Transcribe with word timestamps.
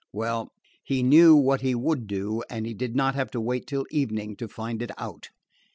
Well, 0.11 0.51
he 0.83 1.03
knew 1.03 1.35
what 1.35 1.61
he 1.61 1.75
would 1.75 2.07
do, 2.07 2.41
and 2.49 2.65
he 2.65 2.73
did 2.73 2.95
not 2.95 3.13
have 3.13 3.29
to 3.29 3.39
wait 3.39 3.67
till 3.67 3.85
evening 3.91 4.35
to 4.37 4.47
find 4.47 4.81
it 4.81 4.89
out. 4.97 5.29